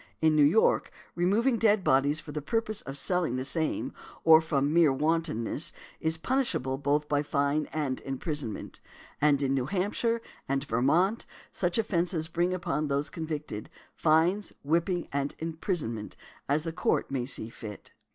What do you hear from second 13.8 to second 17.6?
fines, whipping, and imprisonment, as the Court may see